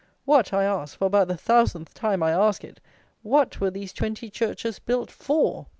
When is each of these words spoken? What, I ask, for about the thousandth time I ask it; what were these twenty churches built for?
What, 0.25 0.51
I 0.51 0.63
ask, 0.63 0.97
for 0.97 1.05
about 1.05 1.27
the 1.27 1.37
thousandth 1.37 1.93
time 1.93 2.23
I 2.23 2.31
ask 2.31 2.63
it; 2.63 2.79
what 3.21 3.59
were 3.61 3.69
these 3.69 3.93
twenty 3.93 4.31
churches 4.31 4.79
built 4.79 5.11
for? 5.11 5.67